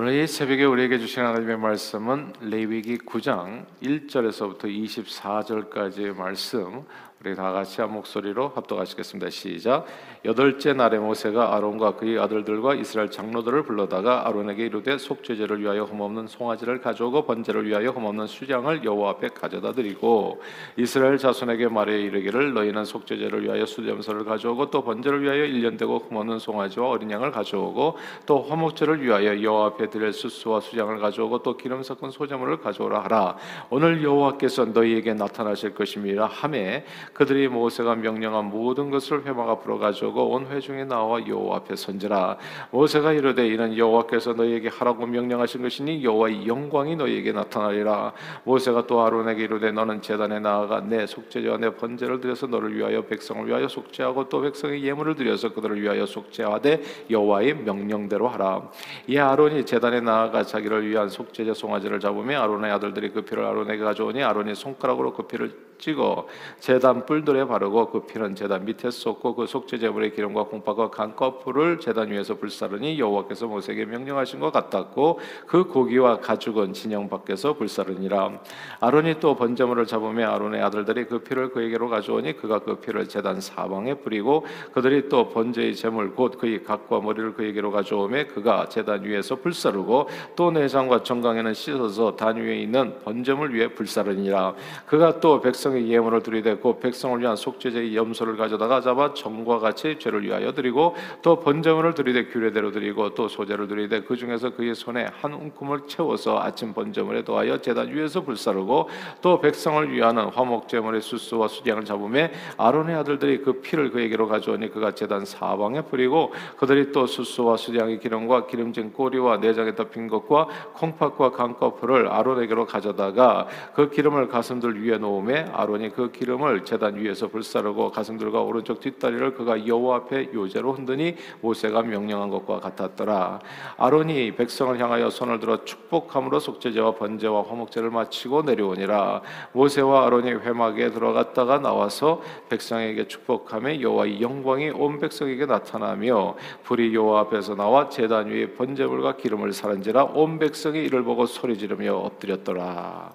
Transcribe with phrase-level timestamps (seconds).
[0.00, 6.84] 오늘 이 새벽에 우리에게 주신 하나님의 말씀은 레위기 9장 1절에서부터 24절까지의 말씀
[7.20, 9.28] 우리 다 같이 한 목소리로 합독하시겠습니다.
[9.30, 9.86] 시작.
[10.24, 16.80] 여덟째 날에 모세가 아론과 그의 아들들과 이스라엘 장로들을 불러다가 아론에게 이르되 속죄제를 위하여 흠없는 송아지를
[16.80, 20.40] 가져오고 번제를 위하여 흠없는 수장을 여호와 앞에 가져다 드리고
[20.76, 26.88] 이스라엘 자손에게 말해 이르기를 너희는 속죄제를 위하여 수염소를 가져오고 또 번제를 위하여 일년되고 흠없는 송아지와
[26.88, 32.12] 어린 양을 가져오고 또 화목제를 위하여 여호와 앞에 드릴 수수와 수장을 가져오고 또 기름 섞은
[32.12, 33.36] 소제물을 가져오라 하라
[33.70, 40.46] 오늘 여호와께서 너희에게 나타나실 것임이라 하매 그들이 모세가 명령한 모든 것을 회막 앞으로 가져오고 온
[40.46, 42.38] 회중에 나와 여호와 앞에 선지라.
[42.70, 48.12] 모세가 이르되 이는 여호와께서 너희에게 하라고 명령하신 것이니 여호와의 영광이 너희에게 나타나리라.
[48.44, 53.46] 모세가 또 아론에게 이르되 너는 제단에 나아가 내 속죄제와 내 번제를 드려서 너를 위하여 백성을
[53.46, 58.70] 위하여 속죄하고 또 백성의 예물을 드려서 그들을 위하여 속죄하되 여호와의 명령대로 하라.
[59.06, 64.22] 이 아론이 제단에 나아가 자기를 위한 속죄제 송아지를 잡으며 아론의 아들들이 그 피를 아론에게 가져오니
[64.22, 66.26] 아론이 손가락으로 그 피를 찍어
[66.58, 71.78] 제단 뿔들에 바르고 그 피는 제단 밑에 쏟고 그 속죄 제물의 기름과 공파가 간 거풀을
[71.78, 78.40] 제단 위에서 불사르니 여호와께서 모세에게 명령하신 것 같았고 그 고기와 가죽은 진영 밖에서 불사르니라.
[78.80, 83.94] 아론이 또 번제물을 잡으며 아론의 아들들이 그 피를 그에게로 가져오니 그가 그 피를 제단 사방에
[83.94, 90.08] 뿌리고 그들이 또 번제의 제물 곧 그의 각과 머리를 그에게로 가져오매 그가 제단 위에서 불사르고
[90.34, 94.54] 또 내장과 정강에는 씻어서 단 위에 있는 번제물 위에 불사르니라.
[94.86, 96.22] 그가 또 백성 백성의 예물을
[96.60, 102.28] 곧 백성을 위한 속죄제의 염소를 가져다가 잡아 점과 같이 죄를 위하여 드리고 또 번제물을 드리되
[102.28, 107.58] 규례대로 드리고 또 소제를 드리되 그 중에서 그의 손에 한 움큼을 채워서 아침 번제물에 더하여
[107.58, 108.88] 제단 위에서 불사르고
[109.20, 115.26] 또 백성을 위하는 화목제물의 수수와 수량을 잡음에 아론의 아들들이 그 피를 그에게로 가져오니 그가 제단
[115.26, 122.64] 사방에 뿌리고 그들이 또 수수와 수량의 기름과 기름진 꼬리와 내장에 덮인 것과 콩팥과 강꺼풀을 아론에게로
[122.64, 129.34] 가져다가 그 기름을 가슴들 위에 놓음에 아론이 그 기름을 제단 위에서 불사르고 가슴들과 오른쪽 뒷다리를
[129.34, 133.40] 그가 여호와 앞에 요제로 흔드니 모세가 명령한 것과 같았더라.
[133.76, 139.22] 아론이 백성을 향하여 손을 들어 축복함으로 속죄제와 번제와 화목제를 마치고 내려오니라.
[139.52, 147.54] 모세와 아론이 회막에 들어갔다가 나와서 백성에게 축복함에 여호와의 영광이 온 백성에게 나타나며 불이 여호와 앞에서
[147.54, 153.12] 나와 제단 위에 번제물과 기름을 사른지라 온 백성이 이를 보고 소리 지르며 엎드렸더라.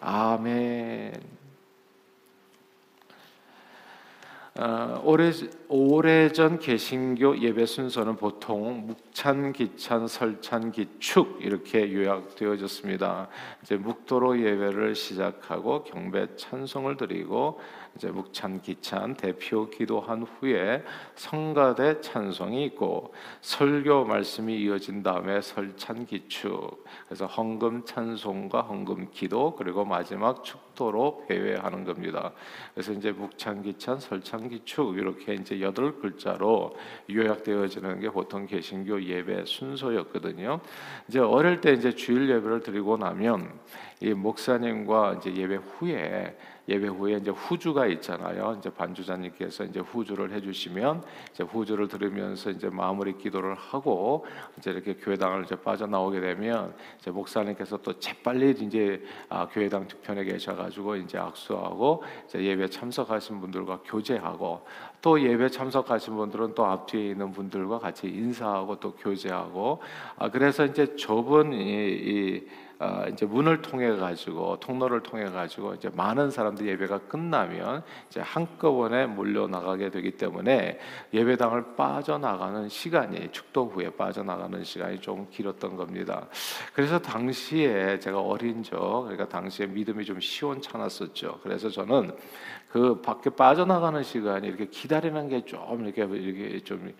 [0.00, 1.45] 아멘.
[4.58, 5.30] 어, 오래
[5.68, 13.28] 오래전 개신교 예배 순서는 보통 묵찬, 기찬, 설찬, 기축 이렇게 요약되어졌습니다.
[13.62, 17.60] 이제 묵도로 예배를 시작하고 경배 찬송을 드리고
[17.96, 20.84] 이제 묵찬 기찬 대표 기도한 후에
[21.14, 29.84] 성가대 찬송이 있고 설교 말씀이 이어진 다음에 설찬 기축 그래서 헌금 찬송과 헌금 기도 그리고
[29.84, 32.32] 마지막 축도로 회회하는 겁니다.
[32.74, 36.76] 그래서 이제 묵찬 기찬 설찬 기축 이렇게 이제 여덟 글자로
[37.10, 40.60] 요약되어지는 게 보통 개신교 예배 순서였거든요.
[41.08, 43.58] 이제 어릴 때 이제 주일 예배를 드리고 나면
[44.00, 46.36] 이 목사님과 이제 예배 후에
[46.68, 48.56] 예배 후에 이제 후주가 있잖아요.
[48.58, 54.26] 이제 반주자님께서 이제 후주를 해주시면 이제 후주를 들으면서 이제 마무리 기도를 하고
[54.58, 60.96] 이제 이렇게 교회당을 이제 빠져나오게 되면 이제 목사님께서 또 재빨리 이제 아, 교회당 뒤편에 계셔가지고
[60.96, 64.66] 이제 악수하고 이제 예배 참석하신 분들과 교제하고
[65.00, 69.80] 또 예배 참석하신 분들은 또 앞뒤에 있는 분들과 같이 인사하고 또 교제하고
[70.16, 72.46] 아, 그래서 이제 좁은 이, 이
[72.78, 79.06] 어, 이제 문을 통해 가지고 통로를 통해 가지고 이제 많은 사람들 예배가 끝나면 이제 한꺼번에
[79.06, 80.78] 몰려 나가게 되기 때문에
[81.14, 86.26] 예배당을 빠져나가는 시간이 축도 후에 빠져나가는 시간이 좀 길었던 겁니다.
[86.74, 91.40] 그래서 당시에 제가 어린 저 그러니까 당시에 믿음이 좀 시원찮았었죠.
[91.42, 92.14] 그래서 저는
[92.68, 96.92] 그 밖에 빠져나가는 시간이 이렇게 기다리는 게 좀 이렇게 이렇게 좀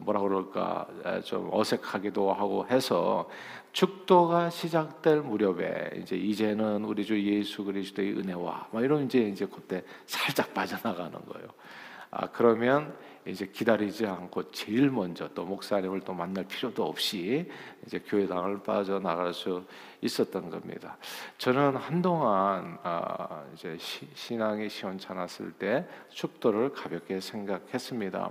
[0.00, 0.86] 뭐라 그럴까
[1.24, 3.28] 좀 어색하기도 하고 해서
[3.74, 9.82] 축도가 시작될 무렵에 이제 이제는 우리 주 예수 그리스도의 은혜와 뭐 이런 이제 이제 그때
[10.06, 11.48] 살짝 빠져나가는 거예요.
[12.10, 17.50] 아 그러면 이제 기다리지 않고 제일 먼저 또 목사님을 또 만날 필요도 없이
[17.86, 19.64] 이제 교회당을 빠져나갈 수
[20.02, 20.98] 있었던 겁니다.
[21.38, 28.30] 저는 한동안 아, 이제 시, 신앙이 시원찮았을 때 축도를 가볍게 생각했습니다.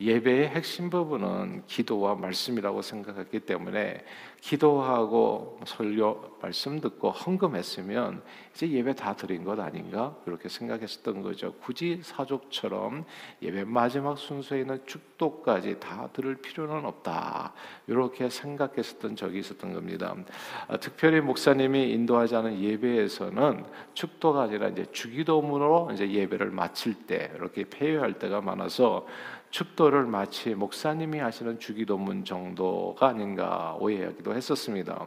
[0.00, 4.02] 예배의 핵심 부분은 기도와 말씀이라고 생각했기 때문에
[4.40, 8.22] 기도하고 설교 말씀 듣고 헌금했으면
[8.54, 11.52] 이제 예배 다 드린 것 아닌가 그렇게 생각했었던 거죠.
[11.60, 13.04] 굳이 사족처럼
[13.42, 17.52] 예배 마지막 순서에 있는 축도까지 다 들을 필요는 없다.
[17.88, 20.14] 이렇게 생각했었던 적이 있었던 겁니다.
[20.68, 27.64] 아, 특별히 목사님이 인도하지 않은 예배에서는 축도가 아니라 이제 주기도문으로 이제 예배를 마칠 때 이렇게
[27.64, 29.04] 폐회할 때가 많아서
[29.50, 35.06] 축도를 마치 목사님이 하시는 주기도문 정도가 아닌가 오해하기도 했었습니다.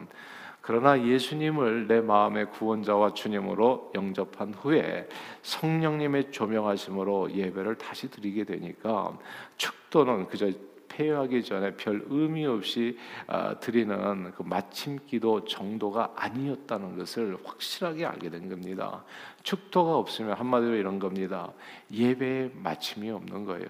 [0.66, 5.06] 그러나 예수님을 내 마음의 구원자와 주님으로 영접한 후에
[5.42, 9.18] 성령님의 조명하심으로 예배를 다시 드리게 되니까
[9.58, 10.50] 축도는 그저
[10.88, 12.96] 폐회하기 전에 별 의미 없이
[13.26, 19.04] 아, 드리는 그 마침 기도 정도가 아니었다는 것을 확실하게 알게 된 겁니다.
[19.42, 21.52] 축도가 없으면 한마디로 이런 겁니다.
[21.92, 23.68] 예배에 마침이 없는 거예요.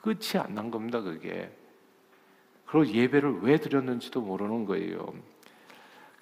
[0.00, 1.50] 끝이 안 난 겁니다, 그게.
[2.64, 5.12] 그리고 예배를 왜 드렸는지도 모르는 거예요.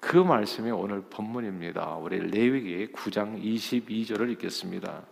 [0.01, 1.95] 그 말씀이 오늘 본문입니다.
[1.97, 5.03] 우리 레위기 9장 22절을 읽겠습니다.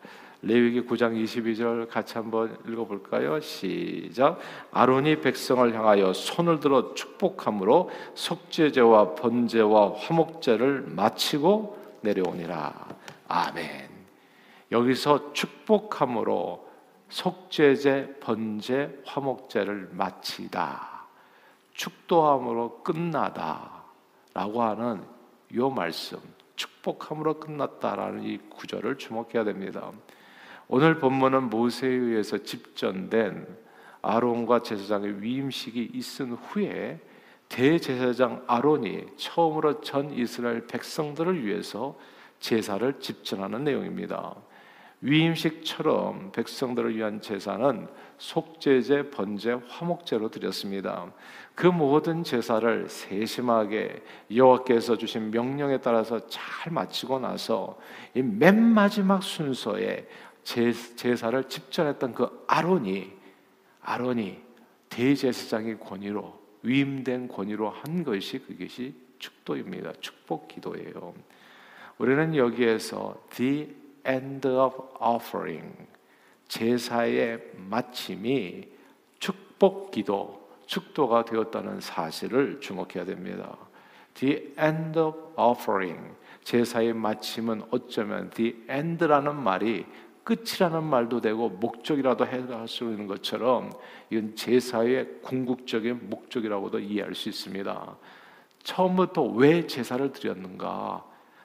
[0.42, 3.40] 레위기 9장 22절 같이 한번 읽어볼까요?
[3.40, 4.40] 시작.
[4.72, 12.74] 아론이 백성을 향하여 손을 들어 축복함으로 속죄제와 번제와 화목제를 마치고 내려오니라.
[13.28, 13.90] 아멘.
[14.72, 16.68] 여기서 축복함으로
[17.10, 21.06] 속죄제, 번제, 화목제를 마치다.
[21.74, 23.79] 축도함으로 끝나다
[24.40, 25.04] 라고 하는
[25.56, 26.18] 요 말씀,
[26.56, 29.92] 축복함으로 끝났다라는 이 구절을 주목해야 됩니다.
[30.70, 33.46] 오늘 본문은 모세에 의해서 집전된
[34.02, 37.02] 아론과 제사장의 위임식이 있은 후에
[37.50, 42.00] 대제사장 아론이 처음으로 전 이스라엘 백성들을 위해서
[42.40, 44.36] 제사를 집전하는 내용입니다.
[45.02, 47.88] 위임식처럼 백성들을 위한 제사는
[48.18, 51.12] 속죄제, 번제, 화목제로 드렸습니다.
[51.56, 54.04] 그 모든 제사를 세심하게
[54.34, 57.80] 여호와께서 주신 명령에 따라서 잘 마치고 나서
[58.14, 60.08] 이 맨 마지막 순서에
[60.44, 63.14] 제사를 집전했던 그 아론이
[63.82, 64.42] 아론이
[64.90, 69.94] 대제사장의 권위로 위임된 권위로 한 것이 그것이 축도입니다.
[70.02, 71.14] 축복 기도예요.
[71.98, 73.76] 우리는 여기에서 the
[74.08, 75.88] end of offering
[76.48, 78.68] 제사의 마침이
[79.20, 83.58] 축복 기도 축도가 되었다는 사실을 주목해야 됩니다.
[84.14, 89.86] The end of offering 제사의 마침은 어쩌면 the end라는 말이
[90.24, 93.72] 끝이라는 말도 되고 목적이라도 해할 수 있는 것처럼
[94.12, 97.98] 이건 제사의 궁극적인 목적이라고도 이해할 수 있습니다.
[98.62, 101.04] 처음부터 왜 제사를 드렸는가?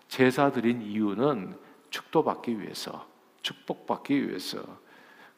[0.09, 1.57] 제사 드린 이유는
[1.95, 3.07] 축도받기 위해서,
[3.43, 4.59] 축복받기 위해서.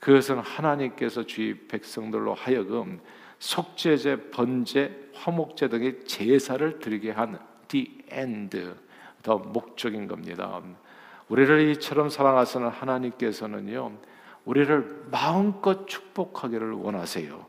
[0.01, 3.01] 그것은 하나님께서 주의 백성들로 하여금
[3.39, 7.39] 속죄제, 번제, 화목제 등의 제사를 드리게 한
[7.69, 8.73] the end,
[9.23, 10.63] 더 목적인 겁니다.
[11.29, 13.93] 우리를 이처럼 사랑하시는 하나님께서는요,
[14.47, 17.47] 우리를 마음껏 축복하기를 원하세요.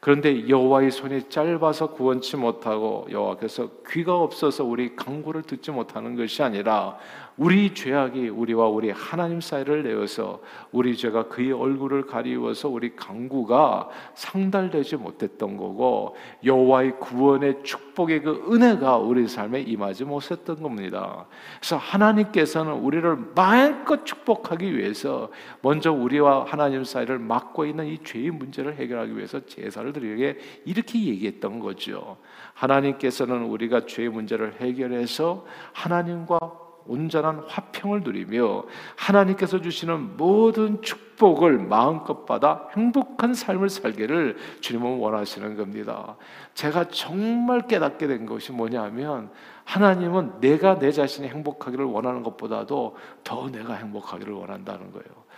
[0.00, 6.98] 그런데 여호와의 손이 짧아서 구원치 못하고 여호와께서 귀가 없어서 우리 강구를 듣지 못하는 것이 아니라
[7.38, 10.40] 우리 죄악이 우리와 우리 하나님 사이를 내어서
[10.72, 18.96] 우리 죄가 그의 얼굴을 가리워서 우리 강구가 상달되지 못했던 거고 여호와의 구원의 축복의 그 은혜가
[18.96, 21.26] 우리 삶에 임하지 못했던 겁니다.
[21.60, 25.30] 그래서 하나님께서는 우리를 마음껏 축복하기 위해서
[25.62, 31.60] 먼저 우리와 하나님 사이를 막고 있는 이 죄의 문제를 해결하기 위해서 제사를 드리게 이렇게 얘기했던
[31.60, 32.16] 거죠.
[32.54, 38.64] 하나님께서는 우리가 죄의 문제를 해결해서 하나님과 온전한 화평을 누리며
[38.96, 46.16] 하나님께서 주시는 모든 축복을 마음껏 받아 행복한 삶을 살기를 주님은 원하시는 겁니다.
[46.54, 49.30] 제가 정말 깨닫게 된 것이 뭐냐면
[49.64, 55.28] 하나님은 내가 내 자신이 행복하기를 원하는 것보다도 더 내가 행복하기를 원한다는 거예요.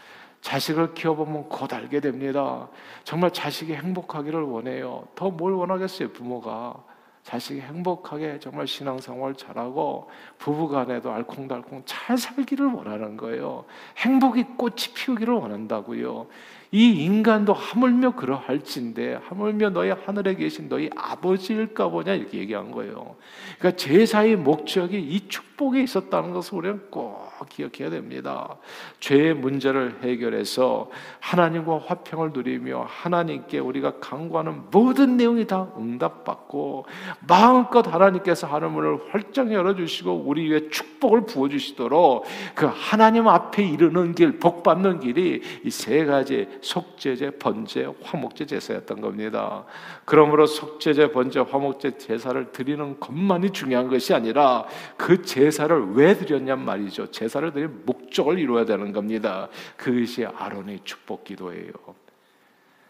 [0.40, 2.69] 자식을 키워보면 곧 알게 됩니다.
[3.04, 5.07] 정말 자식이 행복하기를 원해요.
[5.14, 6.89] 더 뭘 원하겠어요, 부모가.
[7.31, 13.67] 자식이 행복하게 정말 신앙생활 잘하고 부부간에도 알콩달콩 잘 살기를 원하는 거예요.
[13.99, 16.27] 행복이 꽃이 피우기를 원한다고요.
[16.73, 23.17] 이 인간도 하물며 그러할진데 하물며 너희 하늘에 계신 너희 아버지일까 보냐 이렇게 얘기한 거예요.
[23.59, 28.57] 그러니까 제사의 목적이 이 축복에 있었다는 것을 우리는 꼭 기억해야 됩니다.
[29.00, 36.87] 죄의 문제를 해결해서 하나님과 화평을 누리며 하나님께 우리가 강구하는 모든 내용이 다 응답받고
[37.27, 44.62] 마음껏 하나님께서 하늘문을 활짝 열어주시고 우리 위에 축복을 부어주시도록 그 하나님 앞에 이르는 길, 복
[44.62, 49.64] 받는 길이 이 세 가지 속죄제, 번제, 화목제 제사였던 겁니다.
[50.05, 57.11] 그러므로 속죄제, 번제, 화목제 제사를 드리는 것만이 중요한 것이 아니라 그 제사를 왜 드렸냔 말이죠.
[57.11, 59.49] 제사를 드린 목적을 이루어야 되는 겁니다.
[59.76, 61.73] 그것이 아론의 축복 기도예요.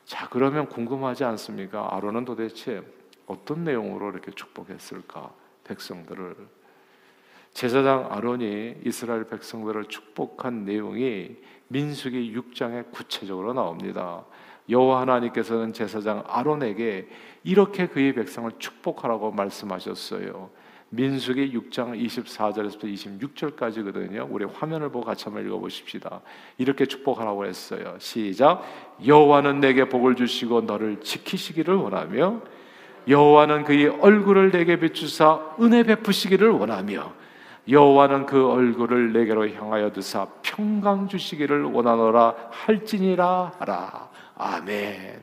[0.05, 1.89] 자, 그러면 궁금하지 않습니까?
[1.95, 2.83] 아론은 도대체
[3.27, 5.33] 어떤 내용으로 이렇게 축복했을까?
[5.65, 6.35] 백성들을
[7.53, 11.37] 제사장 아론이 이스라엘 백성들을 축복한 내용이
[11.69, 14.25] 민수기 6장에 구체적으로 나옵니다.
[14.69, 17.09] 여호와 하나님께서는 제사장 아론에게
[17.45, 20.51] 이렇게 그의 백성을 축복하라고 말씀하셨어요.
[20.91, 24.27] 민수기 6장 24절에서부터 26절까지거든요.
[24.29, 26.21] 우리 화면을 보고 같이 한번 읽어 보십시다.
[26.59, 27.97] 이렇게 축복하라고 했어요.
[27.99, 28.63] 시작.
[29.07, 32.43] 여호와는 내게 복을 주시고 너를 지키시기를 원하며
[33.07, 37.20] 여호와는 그의 얼굴을 내게 비추사 은혜 베푸시기를 원하며
[37.69, 44.11] 여호와는 그 얼굴을 내게로 향하여 드사 평강 주시기를 원하노라 할지니라 하라.
[44.37, 45.21] 아멘.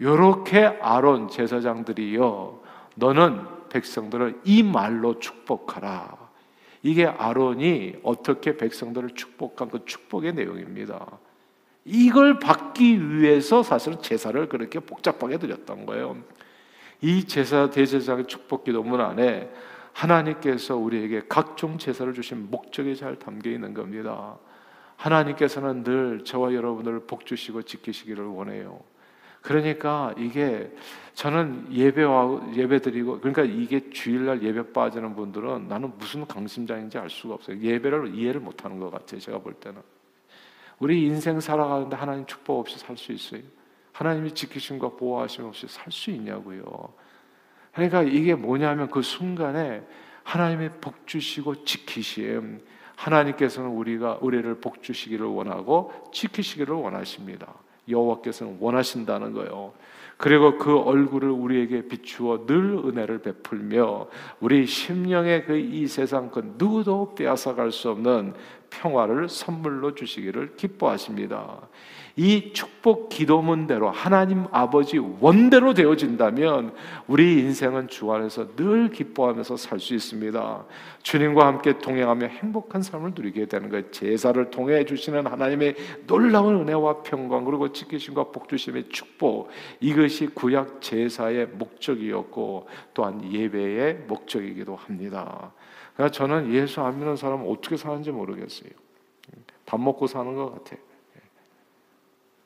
[0.00, 2.60] 요렇게 아론 제사장들이요.
[2.96, 6.16] 너는 백성들을 이 말로 축복하라.
[6.82, 11.06] 이게 아론이 어떻게 백성들을 축복한 그 축복의 내용입니다.
[11.84, 16.16] 이걸 받기 위해서 사실은 제사를 그렇게 복잡하게 드렸던 거예요.
[17.00, 19.50] 이 제사 대제사의 축복 기도문 안에
[19.94, 24.36] 하나님께서 우리에게 각종 제사를 주신 목적이 잘 담겨 있는 겁니다.
[24.96, 28.80] 하나님께서는 늘 저와 여러분을 복 주시고 지키시기를 원해요.
[29.40, 30.72] 그러니까 이게
[31.12, 37.34] 저는 예배와 예배 드리고 그러니까 이게 주일날 예배 빠지는 분들은 나는 무슨 강심장인지 알 수가
[37.34, 37.58] 없어요.
[37.58, 39.20] 예배를 이해를 못 하는 것 같아요.
[39.20, 39.80] 제가 볼 때는.
[40.78, 43.42] 우리 인생 살아가는데 하나님 축복 없이 살 수 있어요.
[43.92, 46.64] 하나님이 지키심과 보호하심 없이 살 수 있냐고요.
[47.74, 49.82] 그러니까 이게 뭐냐면 그 순간에
[50.22, 52.60] 하나님의 복 주시고 지키심
[52.96, 57.52] 하나님께서는 우리가 우리를 복 주시기를 원하고 지키시기를 원하십니다.
[57.88, 59.72] 여호와께서는 원하신다는 거예요.
[60.16, 64.08] 그리고 그 얼굴을 우리에게 비추어 늘 은혜를 베풀며
[64.40, 68.34] 우리 심령의 그 이 세상 그 누구도 빼앗아갈 수 없는
[68.70, 71.60] 평화를 선물로 주시기를 기뻐하십니다.
[72.16, 76.72] 이 축복 기도문대로 하나님 아버지 원대로 되어진다면
[77.08, 80.64] 우리 인생은 주 안에서 늘 기뻐하면서 살 수 있습니다.
[81.02, 83.90] 주님과 함께 동행하며 행복한 삶을 누리게 되는 거예요.
[83.90, 85.74] 제사를 통해 주시는 하나님의
[86.06, 95.52] 놀라운 은혜와 평강 그리고 지키심과 복주심의 축복 이것이 구약 제사의 목적이었고 또한 예배의 목적이기도 합니다.
[95.94, 98.70] 그러니까 저는 예수 안 믿는 사람은 어떻게 사는지 모르겠어요.
[99.66, 100.76] 밥 먹고 사는 것 같아.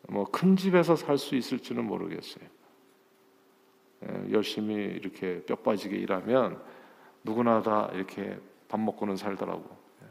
[0.08, 2.44] 뭐 큰 집에서 살 수 있을지는 모르겠어요.
[4.04, 6.62] 예, 열심히 이렇게 뼈 빠지게 일하면
[7.24, 8.38] 누구나 다 이렇게
[8.68, 9.64] 밥 먹고는 살더라고.
[10.02, 10.06] 예.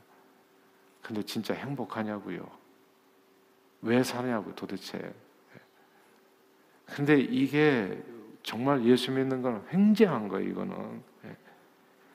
[1.01, 2.47] 근데 진짜 행복하냐고요?
[3.81, 4.97] 왜 사냐고 도대체.
[4.99, 5.59] 예.
[6.85, 8.03] 근데 이게
[8.43, 11.17] 정말 예수 믿는 건 횡재한 거예요, 이거는.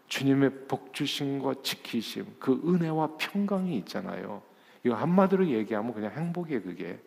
[0.09, 4.43] 주님의 복주심과 지키심, 그 은혜와 평강이 있잖아요.
[4.85, 7.01] 이거 한마디로 얘기하면 그냥 행복이에요, 그게.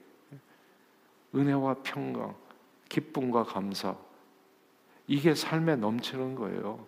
[1.35, 2.35] 은혜와 평강,
[2.89, 3.95] 기쁨과 감사.
[5.07, 6.85] 이게 삶에 넘치는 거예요.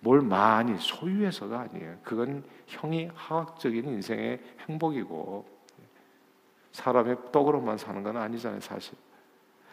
[0.00, 1.98] 뭘 많이 소유해서가 아니에요.
[2.02, 5.46] 그건 형이 하학적인 인생의 행복이고
[6.72, 8.94] 사람의 떡으로만 사는 건 아니잖아요, 사실.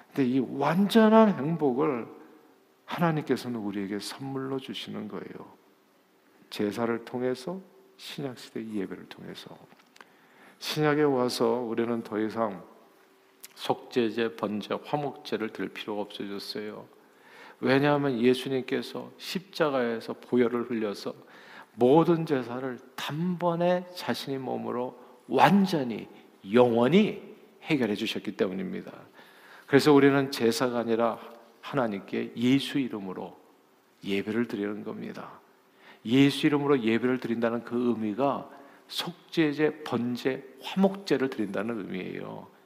[0.08, 2.08] 근데 이 완전한 행복을
[2.86, 5.58] 하나님께서는 우리에게 선물로 주시는 거예요.
[6.50, 7.60] 제사를 통해서
[7.98, 9.58] 신약 시대 예배를 통해서
[10.60, 12.64] 신약에 와서 우리는 더 이상
[13.58, 16.86] 속죄제, 번제, 화목제를 드릴 필요가 없어졌어요.
[17.60, 21.16] 왜냐하면 예수님께서 십자가에서 보혈을 흘려서
[21.74, 24.98] 모든 제사를 단번에 자신의 몸으로
[25.28, 26.08] 완전히
[26.54, 28.92] 영원히 해결해 주셨기 때문입니다.
[29.66, 31.20] 그래서 우리는 제사가 아니라
[31.62, 33.36] 하나님께 예수 이름으로
[34.04, 35.40] 예배를 드리는 겁니다.
[36.06, 38.50] 예수 이름으로 예배를 드린다는 그 의미가
[38.88, 42.57] 속죄제, 번제, 화목제를 드린다는 의미예요.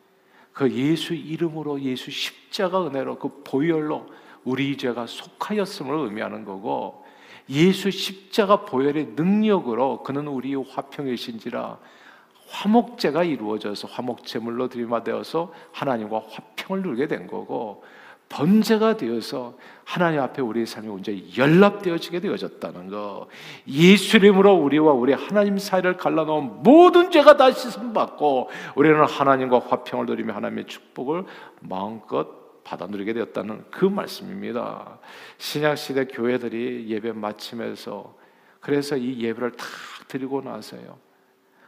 [0.53, 4.07] 그 예수 이름으로 예수 십자가 은혜로 그 보혈로
[4.43, 7.05] 우리 죄가 속하였음을 의미하는 거고
[7.49, 11.77] 예수 십자가 보혈의 능력으로 그는 우리의 화평이신지라
[12.47, 17.83] 화목제가 이루어져서 화목제물로 들이마되어서 하나님과 화평을 누리게 된 거고
[18.31, 23.27] 번제가 되어서 하나님 앞에 우리의 삶이 온전히 연합되어지게 되어졌다는 거.
[23.67, 30.33] 예수 이름으로 우리와 우리 하나님 사이를 갈라놓은 모든 죄가 다 씻음받고 우리는 하나님과 화평을 누리며
[30.33, 31.25] 하나님의 축복을
[31.59, 34.99] 마음껏 받아 누리게 되었다는 그 말씀입니다.
[35.37, 38.15] 신약 시대 교회들이 예배 마침에서
[38.61, 39.67] 그래서 이 예배를 탁
[40.07, 40.97] 드리고 나서요.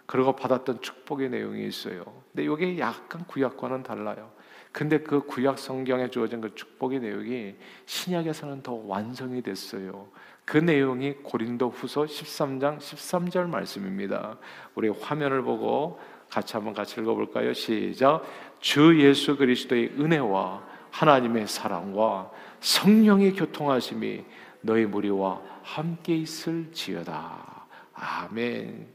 [0.05, 2.03] 그리고 받았던 축복의 내용이 있어요.
[2.31, 4.31] 근데 이게 약간 구약과는 달라요.
[4.73, 7.53] 근데 그 구약 성경에 주어진 그 축복의 내용이
[7.85, 10.07] 신약에서는 더 완성이 됐어요.
[10.45, 14.37] 그 내용이 고린도 후서 13장 13절 말씀입니다.
[14.73, 17.53] 우리 화면을 보고 같이 한번 같이 읽어볼까요?
[17.53, 18.23] 시작.
[18.59, 24.25] 주 예수 그리스도의 은혜와 하나님의 사랑과 성령의 교통하심이
[24.61, 27.67] 너희 무리와 함께 있을지어다.
[27.93, 28.87] 아멘.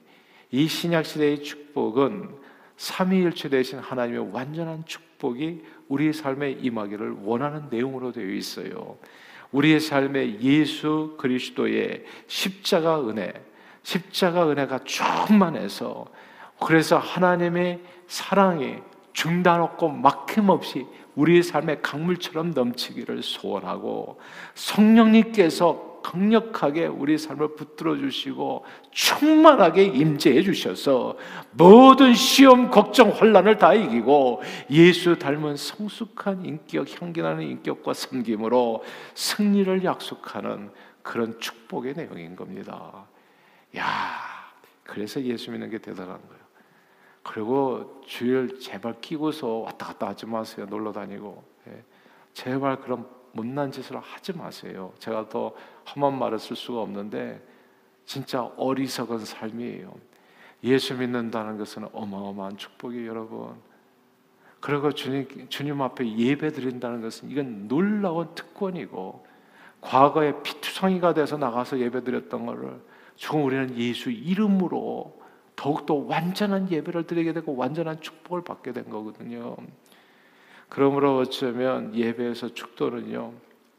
[0.51, 2.48] 이 신약 시대의 축복은
[2.79, 8.97] 삼위일체 되신 하나님의 완전한 축복이 우리의 삶에 임하기를 원하는 내용으로 되어 있어요.
[9.51, 13.33] 우리의 삶에 예수 그리스도의 십자가 은혜,
[13.83, 16.07] 십자가 은혜가 충만해서
[16.65, 18.77] 그래서 하나님의 사랑이
[19.13, 24.21] 중단 없고 막힘 없이 우리의 삶의 강물처럼 넘치기를 소원하고
[24.55, 31.17] 성령님께서 강력하게 우리 삶을 붙들어 주시고 충만하게 임재해 주셔서
[31.51, 38.85] 모든 시험, 걱정, 혼란을 다 이기고 예수 닮은 성숙한 인격, 향기나는 인격과 섬김으로
[39.15, 40.71] 승리를 약속하는
[41.03, 43.07] 그런 축복의 내용인 겁니다.
[43.77, 43.85] 야,
[44.85, 46.48] 그래서 예수 믿는 게 대단한 거예요.
[47.29, 50.65] 그리고 주일 제발 끼고서 왔다 갔다 하지 마세요.
[50.65, 51.45] 놀러 다니고.
[51.69, 51.85] 예.
[52.33, 54.95] 제발 그런 못난 짓을 하지 마세요.
[54.99, 55.55] 제가 더
[55.95, 57.47] 험한 말을 쓸 수가 없는데
[58.07, 59.95] 진짜 어리석은 삶이에요.
[60.65, 63.57] 예수 믿는다는 것은 어마어마한 축복이 여러분.
[64.61, 69.27] 그리고 주님, 주님 앞에 예배 드린다는 것은 이건 놀라운 특권이고
[69.83, 72.81] 과거에 피투성이가 돼서 나가서 예배 드렸던 것을
[73.17, 75.18] 지금 우리는 예수 이름으로
[75.59, 79.57] 더욱더 완전한 예배를 드리게 되고 완전한 축복을 받게 된 거거든요.
[80.69, 83.33] 그러므로 어쩌면 예배에서 축도는요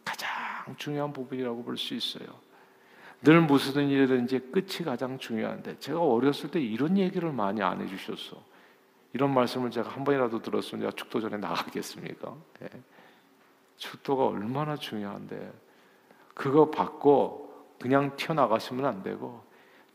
[0.03, 0.29] 가장
[0.75, 2.27] 중요한 부분이라고 볼 수 있어요.
[3.21, 8.35] 늘 무슨 일이든지 끝이 가장 중요한데 제가 어렸을 때 이런 얘기를 많이 안 해주셨어.
[9.13, 12.35] 이런 말씀을 제가 한 번이라도 들었으면 제가 축도 전에 나가겠습니까?
[12.59, 12.69] 네.
[13.77, 15.53] 축도가 얼마나 중요한데
[16.33, 19.47] 그거 받고 그냥 튀어나가시면 안 되고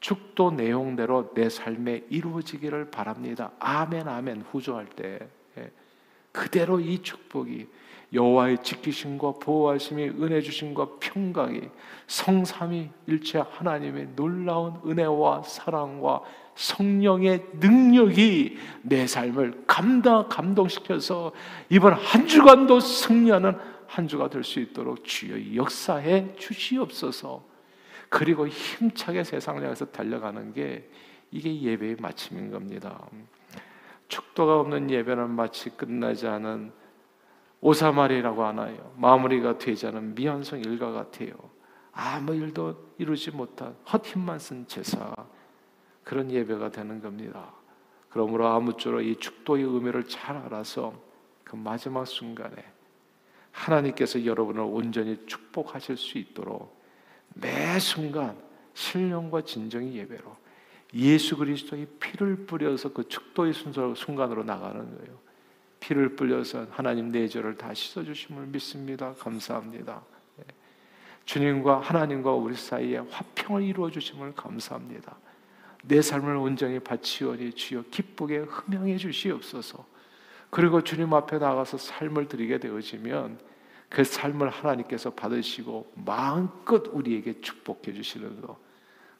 [0.04, 3.52] 축도 내용대로 내 삶에 이루어지기를 바랍니다.
[3.58, 5.18] 아멘 아멘 후조할 때
[5.56, 5.70] 예.
[6.30, 7.66] 그대로 이 축복이
[8.12, 11.62] 여호와의 지키심과 보호하심이 은혜 주심과 평강이
[12.06, 16.20] 성삼위 일체 하나님의 놀라운 은혜와 사랑과
[16.54, 21.32] 성령의 능력이 내 삶을 감당 감동시켜서
[21.70, 27.53] 이번 한 주간도 승리하는 한 주가 될 수 있도록 주여 역사해 주시옵소서.
[28.08, 30.88] 그리고 힘차게 세상을 향해서 달려가는 게
[31.30, 33.06] 이게 예배의 마침인 겁니다.
[34.08, 36.72] 축도가 없는 예배는 마치 끝나지 않은
[37.60, 38.92] 오사마리라고 하나요?
[38.96, 41.32] 마무리가 되지 않은 미완성 일과 같아요.
[41.92, 45.14] 아무 일도 이루지 못한 헛힘만 쓴 제사
[46.02, 47.52] 그런 예배가 되는 겁니다.
[48.10, 50.92] 그러므로 아무쪼록 이 축도의 의미를 잘 알아서
[51.42, 52.54] 그 마지막 순간에
[53.50, 56.83] 하나님께서 여러분을 온전히 축복하실 수 있도록
[57.34, 58.36] 매 순간
[58.74, 60.36] 신령과 진정의 예배로
[60.94, 65.18] 예수 그리스도의 피를 뿌려서 그 축도의 순간으로 나가는 거예요.
[65.80, 69.12] 피를 뿌려서 하나님 내 죄를 다 씻어 주심을 믿습니다.
[69.14, 70.02] 감사합니다.
[70.38, 70.44] 예.
[71.24, 75.16] 주님과 하나님과 우리 사이에 화평을 이루어 주심을 감사합니다.
[75.82, 79.84] 내 삶을 온전히 바치오니 주여 기쁘게 흠양해 주시옵소서.
[80.48, 83.38] 그리고 주님 앞에 나가서 삶을 드리게 되어지면
[83.94, 88.58] 그 삶을 하나님께서 받으시고 마음껏 우리에게 축복해 주시는 거.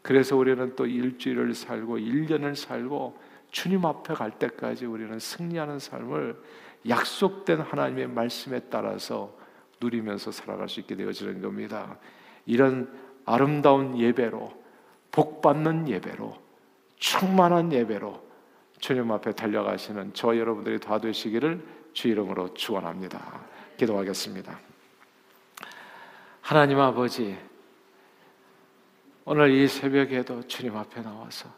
[0.03, 3.17] 그래서 우리는 또 일주일을 살고 1년을 살고
[3.53, 6.43] 주님 앞에 갈 때까지 우리는 승리하는 삶을
[6.89, 9.33] 약속된 하나님의 말씀에 따라서
[9.81, 11.97] 누리면서 살아갈 수 있게 되어지는 겁니다.
[12.45, 12.93] 이런
[13.27, 14.53] 아름다운 예배로
[15.13, 16.37] 복받는 예배로
[16.97, 18.25] 충만한 예배로
[18.81, 23.54] 주님 앞에 달려가시는 저 여러분들이 다 되시기를 주 이름으로 축원합니다.
[23.77, 24.59] 기도하겠습니다.
[26.41, 27.37] 하나님 아버지,
[29.25, 31.49] 오늘 이 새벽에도 주님 앞에 나와서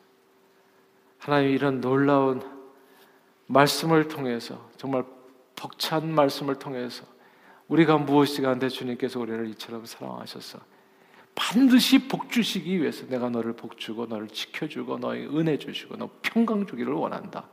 [1.19, 2.41] 하나님 이런 놀라운
[3.47, 5.05] 말씀을 통해서 정말
[5.57, 7.05] 벅찬 말씀을 통해서
[7.69, 10.61] 우리가 무엇이 간데 주님께서 우리를 이처럼 사랑하셔서
[11.35, 16.67] 반드시 복 주시기 위해서 내가 너를 복 주고 너를 지켜주고 너의 은혜 주시고 너 평강
[16.67, 17.49] 주기를 원한다.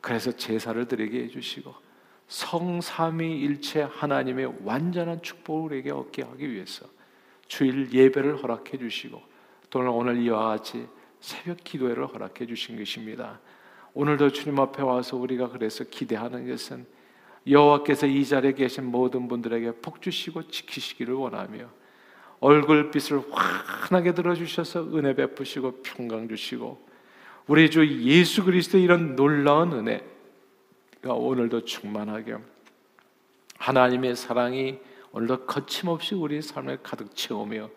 [0.00, 1.85] 그래서 제사를 드리게 해주시고
[2.28, 6.86] 성삼위일체 하나님의 완전한 축복을 우리에게 얻게 하기 위해서
[7.46, 9.22] 주일 예배를 허락해 주시고
[9.70, 10.86] 또는 오늘 이와 같이
[11.20, 13.40] 새벽 기도회를 허락해 주신 것입니다.
[13.94, 16.86] 오늘도 주님 앞에 와서 우리가 그래서 기대하는 것은
[17.48, 21.68] 여호와께서 이 자리에 계신 모든 분들에게 복 주시고 지키시기를 원하며
[22.40, 26.86] 얼굴빛을 환하게 들어 주셔서 은혜 베푸시고 평강 주시고
[27.46, 30.02] 우리 주 예수 그리스도의 이런 놀라운 은혜
[31.14, 32.36] 오늘도 충만하게
[33.58, 34.78] 하나님의 사랑이
[35.12, 37.70] 오늘도 거침없이 우리의 삶을 가득 채우며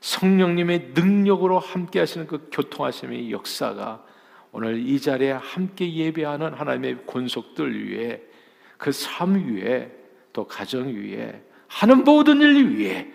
[0.00, 4.04] 성령님의 능력으로 함께 하시는 그 교통하심의 역사가
[4.52, 8.20] 오늘 이 자리에 함께 예배하는 하나님의 권속들 위해
[8.78, 9.90] 그삶 위에
[10.32, 13.12] 또 가정 위에 하는 모든 일 위에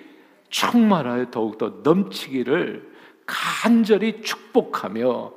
[0.50, 2.92] 충만하여 더욱더 넘치기를
[3.26, 5.34] 간절히 축복하며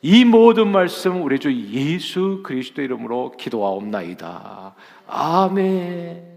[0.00, 4.74] 이 모든 말씀 우리 주 예수 그리스도 이름으로 기도하옵나이다.
[5.08, 6.27] 아멘.